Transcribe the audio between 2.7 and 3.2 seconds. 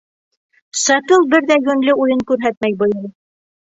быйыл.